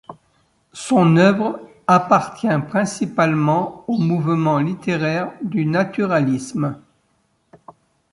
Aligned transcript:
Son 0.73 1.15
œuvre 1.17 1.59
appartient 1.85 2.47
principalement 2.67 3.85
au 3.87 3.99
mouvement 3.99 4.57
littéraire 4.57 5.31
du 5.43 5.67
naturalisme. 5.67 6.81